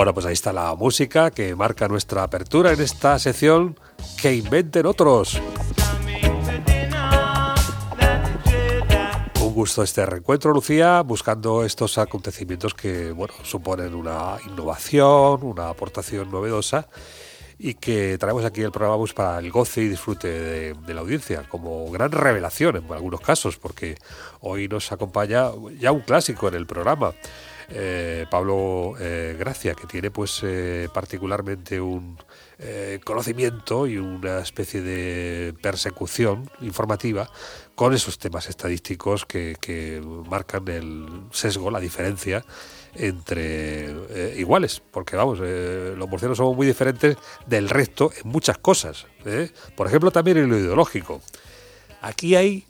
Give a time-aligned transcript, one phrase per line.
[0.00, 3.78] Bueno, pues ahí está la música que marca nuestra apertura en esta sección
[4.22, 5.38] que inventen otros.
[9.60, 16.88] Gusto este reencuentro, Lucía, buscando estos acontecimientos que bueno, suponen una innovación, una aportación novedosa
[17.58, 21.46] y que traemos aquí el programa pues, para el goce y disfrute de, la audiencia,
[21.46, 23.98] como gran revelación en algunos casos, porque
[24.40, 27.12] hoy nos acompaña ya un clásico en el programa.
[27.72, 32.18] Eh, Pablo eh, Gracia, que tiene pues eh, particularmente un
[33.04, 37.30] conocimiento y una especie de persecución informativa
[37.74, 42.44] con esos temas estadísticos que, marcan el sesgo, la diferencia
[42.94, 43.94] entre
[44.36, 47.16] iguales, porque vamos, los murcianos somos muy diferentes
[47.46, 49.06] del resto en muchas cosas.
[49.74, 51.22] Por ejemplo, también en lo ideológico.
[52.02, 52.66] Aquí hay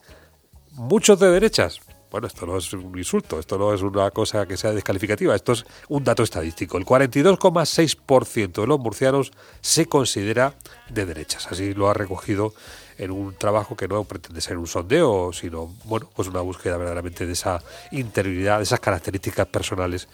[0.70, 1.80] muchos de derechas,
[2.11, 5.53] bueno, esto no es un insulto, esto no es una cosa que sea descalificativa, esto
[5.53, 6.77] es un dato estadístico.
[6.77, 10.55] El 42,6% de los murcianos se considera
[10.89, 11.47] de derechas.
[11.50, 12.52] Así lo ha recogido
[12.98, 17.27] en un trabajo que no pretende ser un sondeo, sino bueno, pues una búsqueda verdaderamente
[17.27, 17.61] de esa
[17.92, 20.08] interioridad, de esas características personales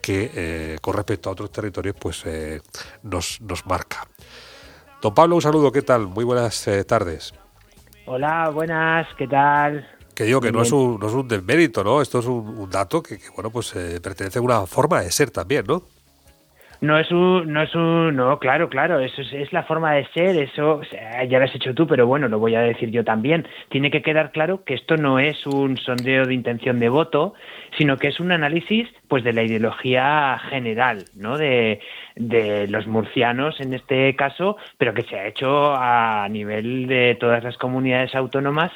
[0.00, 2.60] que eh, con respecto a otros territorios pues eh,
[3.02, 4.08] nos, nos marca.
[5.00, 6.06] Don Pablo, un saludo, ¿qué tal?
[6.06, 7.34] Muy buenas eh, tardes.
[8.06, 9.86] Hola, buenas, ¿qué tal?
[10.14, 12.02] Que digo que no es, un, no es un desmérito, ¿no?
[12.02, 15.64] Esto es un, dato que, bueno, pues eh, pertenece a una forma de ser también,
[15.66, 15.82] ¿no?
[16.82, 20.36] No es un, no es un, no, claro, claro, eso es, la forma de ser,
[20.36, 20.80] eso
[21.28, 23.46] ya lo has hecho tú, pero bueno, lo voy a decir yo también.
[23.68, 27.34] Tiene que quedar claro que esto no es un sondeo de intención de voto,
[27.78, 31.38] sino que es un análisis, pues, de la ideología general, ¿no?
[31.38, 31.78] De,
[32.16, 37.44] de los murcianos en este caso, pero que se ha hecho a nivel de todas
[37.44, 38.72] las comunidades autónomas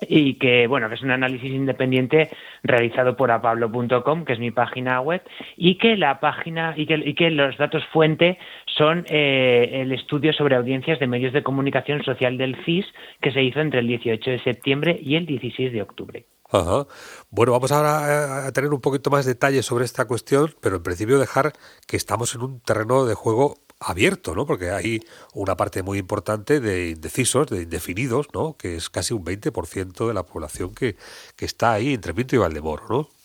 [0.00, 2.30] y que bueno que es un análisis independiente
[2.62, 5.22] realizado por apablo.com que es mi página web
[5.56, 10.32] y que la página y que, y que los datos fuente son eh, el estudio
[10.32, 12.86] sobre audiencias de medios de comunicación social del CIS
[13.20, 16.26] que se hizo entre el 18 de septiembre y el 16 de octubre.
[16.50, 16.86] Ajá.
[17.30, 21.18] Bueno, vamos ahora a tener un poquito más detalles sobre esta cuestión, pero en principio
[21.18, 21.52] dejar
[21.86, 24.46] que estamos en un terreno de juego abierto, ¿no?
[24.46, 25.02] Porque hay
[25.34, 28.56] una parte muy importante de indecisos, de indefinidos, ¿no?
[28.56, 30.96] Que es casi un 20% de la población que,
[31.36, 33.17] que está ahí entre Pinto y Valdemoro, ¿no?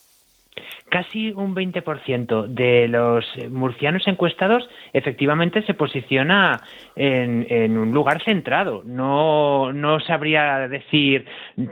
[0.89, 6.61] Casi un 20% de los murcianos encuestados efectivamente se posiciona
[6.95, 8.83] en, un lugar centrado.
[8.85, 11.25] No, no sabría decir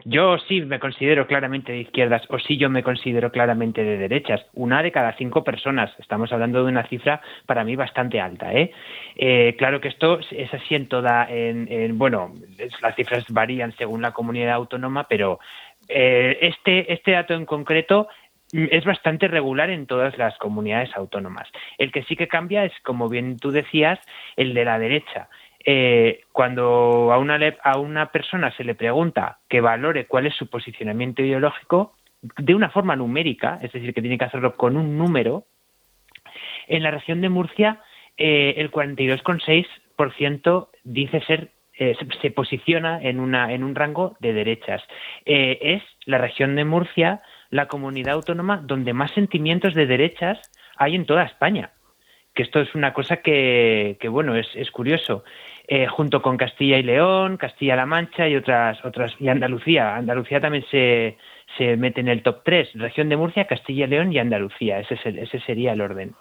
[0.06, 4.42] yo sí me considero claramente de izquierdas o sí yo me considero claramente de derechas.
[4.54, 5.92] Una de cada cinco personas.
[6.00, 8.54] Estamos hablando de una cifra para mí bastante alta.
[8.54, 8.72] ¿eh?
[9.16, 11.28] eh claro que esto es así en toda.
[11.30, 12.34] En, bueno,
[12.82, 15.40] las cifras varían según la comunidad autónoma, pero
[15.88, 18.08] eh, este, este dato en concreto
[18.54, 21.48] es bastante regular en todas las comunidades autónomas.
[21.78, 24.00] El que sí que cambia es, como bien tú decías,
[24.36, 25.30] el de la derecha.
[25.64, 30.50] Eh, cuando a una, a una persona se le pregunta que valore cuál es su
[30.50, 31.94] posicionamiento ideológico,
[32.38, 35.46] de una forma numérica, es decir, que tiene que hacerlo con un número,
[36.68, 37.80] en la región de Murcia
[38.18, 44.84] eh, el 42,6% dice ser eh, se, posiciona en, una, en un rango de derechas.
[45.26, 50.40] es la región de Murcia la comunidad autónoma donde más sentimientos de derechas
[50.78, 51.72] hay en toda España.
[52.34, 55.24] Que esto es una cosa que, bueno, es, es curioso.
[55.68, 59.96] Eh, junto con Castilla y León, Castilla-La Mancha y otras, otras, y Andalucía.
[59.96, 61.18] Andalucía también se,
[61.58, 62.70] se mete en el top 3.
[62.76, 64.80] Región de Murcia, Castilla y León y Andalucía.
[64.80, 66.16] Ese, es ese sería el orden.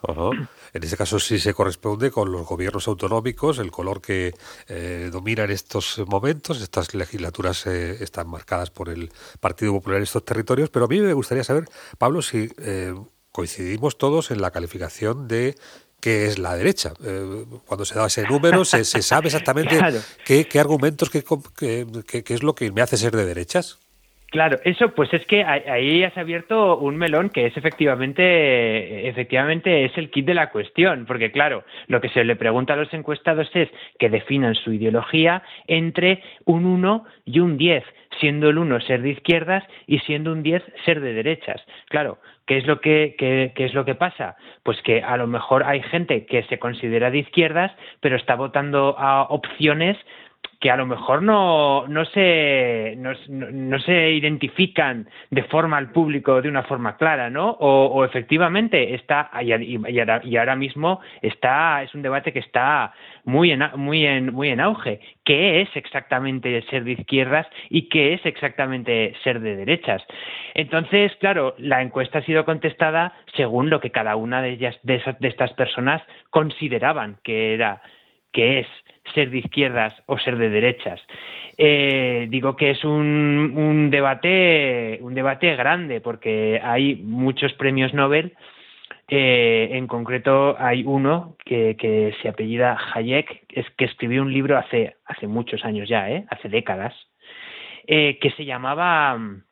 [0.72, 4.32] En este caso sí se corresponde con los gobiernos autonómicos, el color que
[4.68, 6.62] eh, domina en estos momentos.
[6.62, 9.10] Estas legislaturas eh, están marcadas por el
[9.40, 10.70] Partido Popular en estos territorios.
[10.70, 11.64] Pero a mí me gustaría saber,
[11.98, 12.94] Pablo, si eh,
[13.32, 15.54] coincidimos todos en la calificación de
[16.00, 16.92] qué es la derecha.
[17.66, 19.78] cuando se da ese número, se, sabe exactamente
[20.26, 21.22] qué, argumentos, qué,
[21.58, 23.78] qué es lo que me hace ser de derechas.
[24.30, 29.98] Claro, eso pues es que ahí has abierto un melón que es efectivamente, efectivamente es
[29.98, 33.50] el kit de la cuestión, porque claro, lo que se le pregunta a los encuestados
[33.54, 33.68] es
[33.98, 37.82] que definan su ideología entre un 1 y un 10,
[38.20, 41.64] siendo el 1 ser de izquierdas y siendo un 10 ser de derechas.
[41.88, 44.36] Claro, ¿qué es lo que, qué, qué es lo que pasa?
[44.62, 48.96] Pues que a lo mejor hay gente que se considera de izquierdas, pero está votando
[48.98, 49.96] a opciones
[50.60, 56.50] que a lo mejor no, no, se, no, se identifican de forma al público de
[56.50, 57.52] una forma clara, ¿no?
[57.60, 62.92] O, efectivamente está, y, y, ahora, mismo está, es un debate que está
[63.24, 65.00] muy en, muy en, muy en auge.
[65.24, 70.02] ¿Qué es exactamente ser de izquierdas y qué es exactamente ser de derechas?
[70.52, 75.02] Entonces, claro, la encuesta ha sido contestada según lo que cada una de ellas, de,
[75.20, 77.80] de estas personas consideraban que era,
[78.32, 78.66] que es
[79.14, 81.00] ser de izquierdas o ser de derechas.
[81.56, 88.34] Eh, digo que es un, debate un debate grande porque hay muchos premios Nobel
[89.08, 94.96] eh, en concreto hay uno que, se apellida Hayek es que escribió un libro hace
[95.26, 96.24] muchos años ya ¿eh?
[96.30, 96.94] hace décadas
[97.86, 99.42] que se llamaba mm,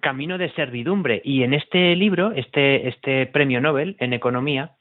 [0.00, 4.72] Camino de servidumbre y en este libro este este premio Nobel en economía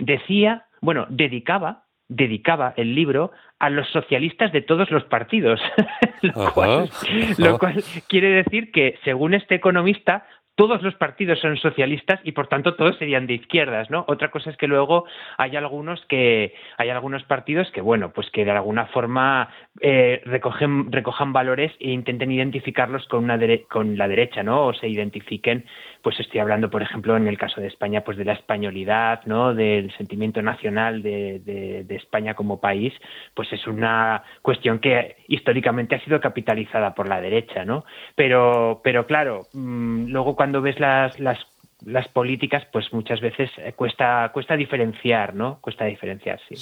[0.00, 5.60] decía bueno dedicaba dedicaba el libro a los socialistas de todos los partidos,
[6.22, 6.88] lo, cual,
[7.36, 10.26] lo, cual, quiere decir que, según este economista,
[10.58, 14.04] todos los partidos son socialistas y por tanto todos serían de izquierdas, ¿no?
[14.08, 15.04] Otra cosa es que luego
[15.36, 19.50] hay algunos que hay algunos partidos que bueno, pues que de alguna forma
[19.80, 23.38] eh, recogen recojan valores e intenten identificarlos con una
[23.70, 24.66] con la derecha, ¿no?
[24.66, 25.64] O se identifiquen,
[26.02, 29.54] pues estoy hablando, por ejemplo, en el caso de España, pues de la españolidad, ¿no?
[29.54, 32.92] Del sentimiento nacional de, España como país,
[33.34, 37.84] pues es una cuestión que históricamente ha sido capitalizada por la derecha, ¿no?
[38.16, 41.38] Pero pero claro, mm, luego cuando cuando ves las, las,
[41.84, 45.58] las políticas, pues muchas veces eh, cuesta, cuesta diferenciar, ¿no?
[45.60, 46.54] Cuesta diferenciar, sí.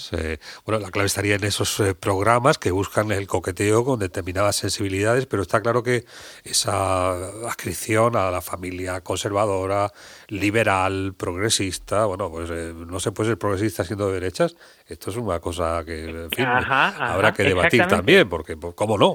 [0.64, 5.26] Bueno, la clave estaría en esos eh, programas que buscan el coqueteo con determinadas sensibilidades,
[5.26, 6.04] pero está claro que
[6.42, 7.10] esa
[7.46, 9.92] adscripción a la familia conservadora,
[10.26, 14.56] liberal, progresista, bueno, pues eh, no se puede ser progresista siendo de derechas.
[14.88, 19.14] Esto es una cosa que, habrá que debatir también, porque, pues, ¿cómo no?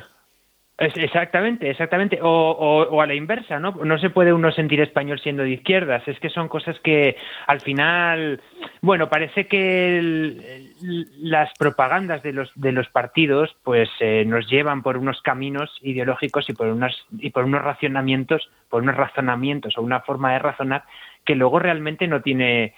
[0.82, 2.20] Exactamente, exactamente.
[2.24, 3.72] O, a la inversa, ¿no?
[3.84, 6.08] No se puede uno sentir español siendo de izquierdas.
[6.08, 8.42] Es que son cosas que al final,
[8.82, 10.72] bueno, parece que
[11.20, 16.50] las propagandas de los de los partidos, pues eh, nos llevan por unos caminos ideológicos
[16.50, 20.84] y por unas y por unos racionamientos, por unos razonamientos o una forma de razonar
[21.24, 22.74] que luego realmente no tiene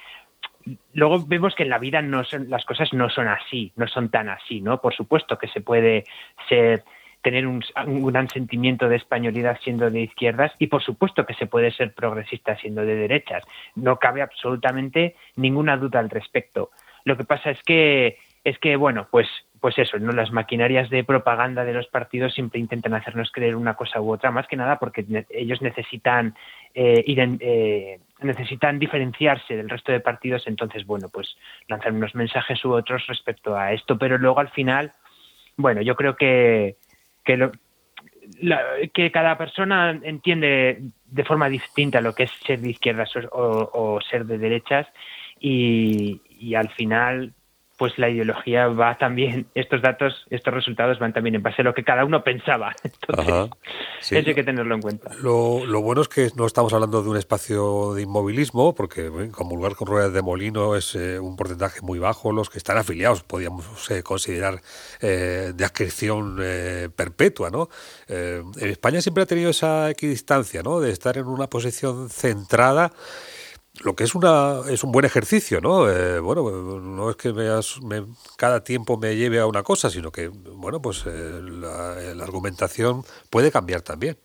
[0.93, 4.09] luego vemos que en la vida no son, las cosas no son así, no son
[4.09, 4.81] tan así, ¿no?
[4.81, 6.03] Por supuesto que se puede
[6.49, 6.83] ser
[7.23, 7.63] tener un,
[8.11, 12.55] gran sentimiento de españolidad siendo de izquierdas y por supuesto que se puede ser progresista
[12.57, 13.43] siendo de derechas.
[13.75, 16.69] No cabe absolutamente ninguna duda al respecto.
[17.05, 19.27] Lo que pasa es que es que bueno, pues
[19.61, 20.11] pues eso, ¿no?
[20.11, 24.29] Las maquinarias de propaganda de los partidos siempre intentan hacernos creer una cosa u otra,
[24.29, 26.35] más que nada porque ellos necesitan
[26.75, 31.37] eh, eh, necesitan diferenciarse del resto de partidos, entonces bueno, pues
[31.69, 34.91] lanzar unos mensajes u otros respecto a esto, pero luego al final,
[35.55, 36.75] bueno, yo creo que
[37.23, 37.49] que,
[38.93, 44.25] que cada persona entiende de forma distinta lo que es ser de izquierdas o, ser
[44.25, 44.87] de derechas
[45.39, 47.33] y, y al final
[47.77, 51.73] pues la ideología va también, estos datos, estos resultados van también en base a lo
[51.73, 52.73] que cada uno pensaba.
[52.83, 53.49] Entonces,
[54.11, 55.11] eso hay que tenerlo en cuenta.
[55.21, 59.55] Lo, lo, bueno es que no estamos hablando de un espacio de inmovilismo, porque como
[59.55, 62.31] lugar con ruedas de molino es eh, un porcentaje muy bajo.
[62.31, 64.61] Los que están afiliados podríamos eh, considerar
[65.01, 66.37] eh, de adscripción
[66.95, 67.49] perpetua.
[67.49, 67.69] ¿no?
[68.07, 70.79] en España siempre ha tenido esa equidistancia ¿no?
[70.79, 72.91] de estar en una posición centrada
[73.81, 75.89] lo que es una es un buen ejercicio, ¿no?
[75.89, 76.49] Eh, bueno,
[76.79, 78.03] no es que me,
[78.37, 83.51] cada tiempo me lleve a una cosa, sino que, bueno, pues eh, la, argumentación puede
[83.51, 84.17] cambiar también.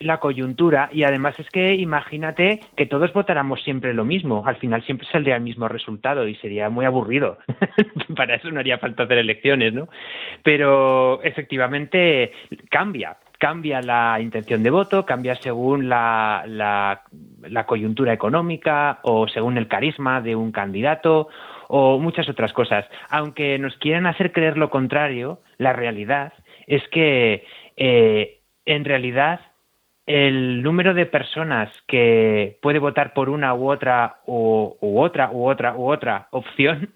[0.00, 4.84] La coyuntura, y además es que imagínate que todos votáramos siempre lo mismo, al final
[4.84, 7.38] siempre saldría el mismo resultado y sería muy aburrido.
[8.16, 9.88] Para eso no haría falta hacer elecciones, ¿no?
[10.42, 12.32] Pero efectivamente
[12.70, 17.02] cambia, cambia la intención de voto, cambia según la, la,
[17.66, 21.28] coyuntura económica o según el carisma de un candidato
[21.68, 22.86] o muchas otras cosas.
[23.10, 26.32] Aunque nos quieran hacer creer lo contrario, la realidad
[26.66, 27.44] es que
[27.76, 29.40] eh, en realidad
[30.06, 35.74] el número de personas que puede votar por una u otra u, otra u otra
[35.74, 36.90] u otra opción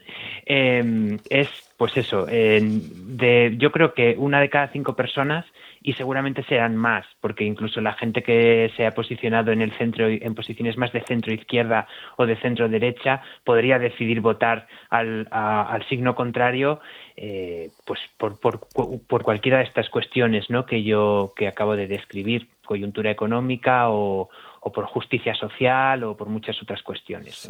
[0.44, 5.46] eh, es pues eso de yo creo que una de cada cinco personas
[5.82, 10.08] y seguramente serán más, porque incluso la gente que se ha posicionado en el centro,
[10.08, 15.86] en posiciones más de centro izquierda o de centro derecha, podría decidir votar al, al
[15.88, 16.80] signo contrario,
[17.16, 18.60] eh, pues por, por,
[19.06, 20.66] por, cualquiera de estas cuestiones, ¿no?
[20.66, 24.28] Que yo que acabo de describir, coyuntura económica o,
[24.60, 27.48] o por justicia social o por muchas otras cuestiones.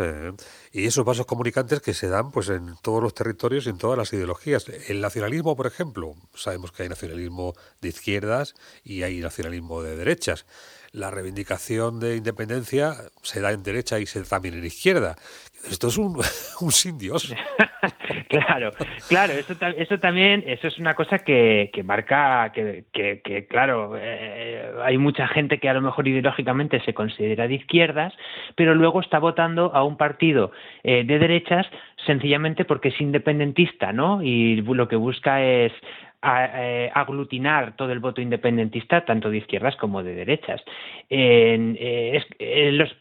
[0.73, 3.99] Y esos vasos comunicantes que se dan pues en todos los territorios y en todas
[3.99, 4.69] las ideologías.
[4.89, 10.47] El nacionalismo, por ejemplo, sabemos que hay nacionalismo de izquierdas y hay nacionalismo de derechas.
[10.93, 15.17] La reivindicación de independencia se da en derecha y se da también en izquierda.
[15.71, 16.17] Esto es un,
[16.61, 17.35] un sin Dios.
[18.29, 18.71] claro,
[19.09, 24.99] claro, eso, eso también, eso es una cosa que, marca, que, que, claro, eh, hay
[24.99, 28.15] mucha gente que a lo mejor ideológicamente se considera de izquierdas,
[28.55, 30.53] pero luego está votando a un partido
[30.85, 31.67] eh, de derechas
[32.07, 34.23] sencillamente porque es independentista, ¿no?
[34.23, 35.73] Y lo que busca es
[36.23, 40.61] eh, aglutinar todo el voto independentista, tanto de izquierdas como de derechas.
[41.09, 41.79] En,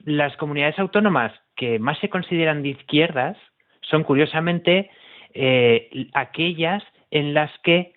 [0.06, 3.38] las comunidades autónomas que más se consideran de izquierdas
[3.82, 4.92] son curiosamente
[5.34, 7.94] eh, aquellas en las que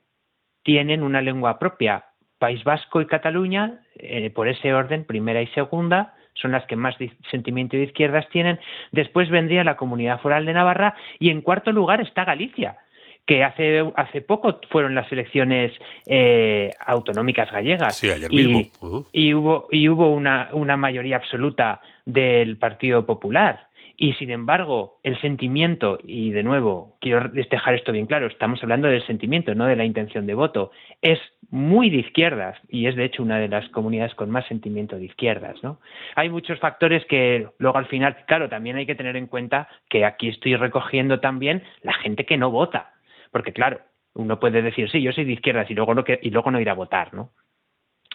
[0.62, 2.04] tienen una lengua propia.
[2.38, 6.94] País Vasco y Cataluña, eh, por ese orden, primera y segunda, son las que más
[7.30, 8.58] sentimiento de izquierdas tienen.
[8.92, 12.78] Después vendría la Comunidad Foral de Navarra y en cuarto lugar está Galicia,
[13.26, 15.72] que hace, hace poco fueron las elecciones
[16.06, 17.96] eh, autonómicas gallegas.
[17.96, 19.06] Sí, ayer mismo.
[19.12, 23.70] Y, hubo, y hubo una, una mayoría absoluta del Partido Popular.
[24.02, 28.88] Y sin embargo, el sentimiento, y de nuevo, quiero dejar esto bien claro, estamos hablando
[28.88, 30.70] del sentimiento, no de la intención de voto,
[31.02, 31.18] es
[31.50, 35.04] muy de izquierdas y es de hecho una de las comunidades con más sentimiento de
[35.04, 35.62] izquierdas.
[35.62, 35.80] ¿no?
[36.16, 40.06] Hay muchos factores que luego al final, claro, también hay que tener en cuenta que
[40.06, 42.94] aquí estoy recogiendo también la gente que no vota,
[43.30, 43.80] porque claro,
[44.14, 46.70] uno puede decir, sí, yo soy de izquierdas y luego no, y luego no ir
[46.70, 47.32] a votar, ¿no?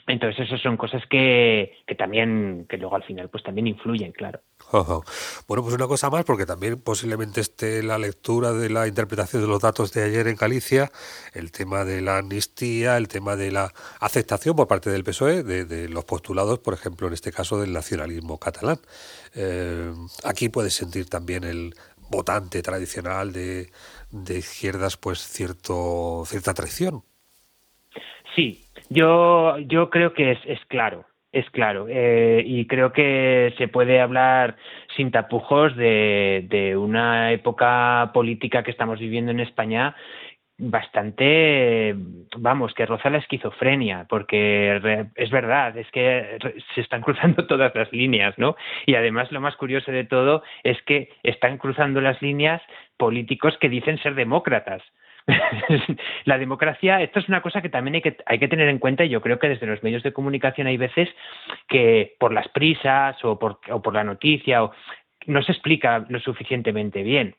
[0.07, 4.39] Entonces, esas son cosas que, que también, que luego al final, pues también influyen, claro.
[4.71, 9.47] Bueno, pues una cosa más, porque también posiblemente esté la lectura de la interpretación de
[9.47, 10.91] los datos de ayer en Galicia,
[11.33, 15.89] el tema de la amnistía, el tema de la aceptación por parte del PSOE de,
[15.89, 18.77] los postulados, por ejemplo, en este caso del nacionalismo catalán.
[19.33, 19.91] Eh,
[20.23, 21.73] aquí puedes sentir también el
[22.09, 23.67] votante tradicional de,
[24.11, 27.03] de izquierdas, pues cierto, cierta traición.
[28.35, 31.87] Sí, yo, yo creo que es, es claro, es claro.
[31.89, 34.57] Eh, y creo que se puede hablar
[34.95, 39.95] sin tapujos de, de una época política que estamos viviendo en España
[40.57, 41.95] bastante,
[42.37, 46.37] vamos, que roza la esquizofrenia, porque es verdad, es que
[46.73, 48.55] se están cruzando todas las líneas, ¿no?
[48.85, 52.61] Y además lo más curioso de todo es que están cruzando las líneas
[52.97, 54.81] políticos que dicen ser demócratas.
[56.25, 59.03] la democracia, esto es una cosa que también hay que, hay que tener en cuenta
[59.03, 61.09] y yo creo que desde los medios de comunicación hay veces
[61.67, 64.71] que por las prisas o por, o por la noticia o,
[65.27, 67.35] no se explica lo suficientemente bien.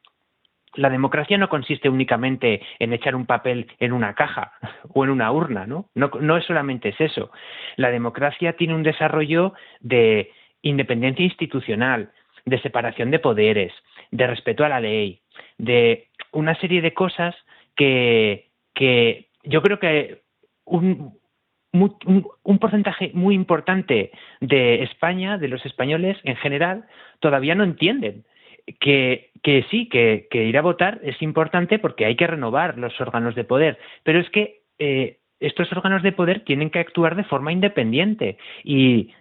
[0.76, 4.52] La democracia no consiste únicamente en echar un papel en una caja
[4.94, 5.88] o en una urna, ¿no?
[5.94, 7.30] No, es solamente es eso.
[7.76, 10.30] La democracia tiene un desarrollo de
[10.62, 12.10] independencia institucional,
[12.44, 13.72] de separación de poderes,
[14.10, 15.20] de respeto a la ley,
[15.58, 17.34] de una serie de cosas
[17.74, 20.22] que, que yo creo que
[20.64, 21.18] un,
[21.72, 26.86] un, porcentaje muy importante de España, de los españoles en general,
[27.20, 28.24] todavía no entienden
[28.80, 33.00] que, que sí, que, que, ir a votar es importante porque hay que renovar los
[33.00, 37.22] órganos de poder, pero es que eh, estos órganos de poder tienen que actuar de
[37.22, 39.12] forma independiente y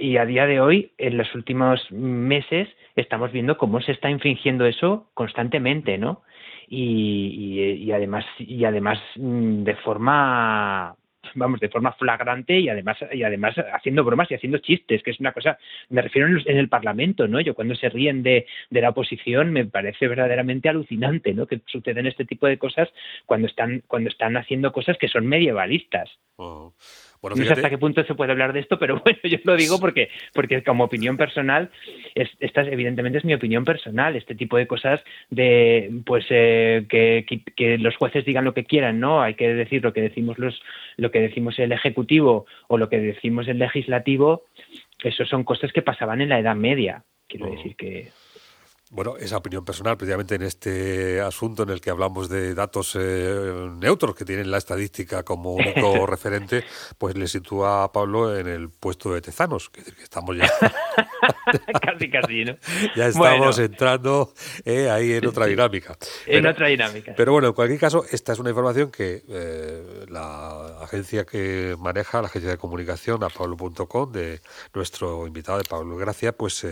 [0.00, 4.64] y a día de hoy, en los últimos meses, estamos viendo cómo se está infringiendo
[4.64, 6.22] eso constantemente, ¿no?
[6.68, 10.96] y, además y además mm, de forma
[11.34, 15.20] vamos de forma flagrante y además y además haciendo bromas y haciendo chistes que es
[15.20, 18.90] una cosa me refiero en, el Parlamento no yo cuando se ríen de, de, la
[18.90, 22.88] oposición me parece verdaderamente alucinante no que suceden este tipo de cosas
[23.26, 26.10] cuando están cuando están haciendo cosas que son medievalistas.
[26.36, 26.72] Oh
[27.30, 29.78] no sé hasta qué punto se puede hablar de esto, pero bueno, yo lo digo
[29.80, 31.70] porque, porque como opinión personal,
[32.14, 37.24] es, esta evidentemente es mi opinión personal, este tipo de cosas de pues eh, que,
[37.56, 39.22] que, los jueces digan lo que quieran, ¿no?
[39.22, 40.62] Hay que decir lo que decimos los,
[40.96, 44.44] lo que decimos el ejecutivo o lo que decimos el legislativo,
[45.02, 47.04] eso son cosas que pasaban en la Edad Media.
[47.28, 47.50] Quiero oh.
[47.50, 48.10] decir que
[48.94, 53.68] bueno, esa opinión personal, precisamente en este asunto en el que hablamos de datos eh,
[53.76, 56.62] neutros que tienen la estadística como único referente,
[56.96, 60.48] pues le sitúa a Pablo en el puesto de Tezanos, que, que estamos ya.
[61.82, 62.56] casi, casi, ¿no?
[62.96, 64.32] Ya estamos entrando
[64.64, 65.96] eh, ahí en otra dinámica.
[66.26, 67.14] en otra dinámica.
[67.16, 72.22] Pero bueno, en cualquier caso, esta es una información que eh, la agencia que maneja,
[72.22, 74.40] la agencia de comunicación, a pablo.com, de
[74.72, 76.64] nuestro invitado de Pablo Gracia, pues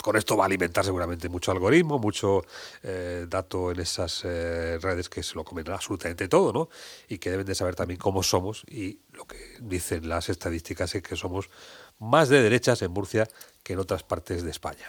[0.00, 2.42] con esto va a alimentar seguramente mucho algoritmo, mucho
[2.82, 6.68] eh, dato en esas eh, redes que se lo comen absolutamente todo, ¿no?
[7.08, 11.02] Y que deben de saber también cómo somos y lo que dicen las estadísticas es
[11.02, 11.50] que somos
[11.98, 13.26] más de derechas en Murcia
[13.62, 14.86] que en otras partes de España.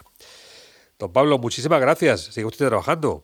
[0.99, 2.21] Don Pablo, muchísimas gracias.
[2.21, 3.23] Sigue usted trabajando.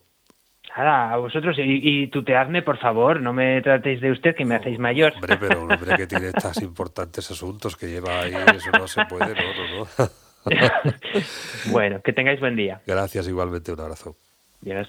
[0.76, 1.58] Nada, a vosotros.
[1.60, 3.22] Y, y, tuteadme, por favor.
[3.22, 5.14] No me tratéis de usted, que me hacéis mayor.
[5.16, 9.06] Hombre, pero un hombre que tiene estas importantes asuntos que lleva ahí, eso no se
[9.06, 10.10] puede, no, no, no.
[11.72, 12.82] bueno, que tengáis buen día.
[12.86, 13.72] Gracias, igualmente.
[13.72, 14.16] Un abrazo.
[14.62, 14.88] Yes.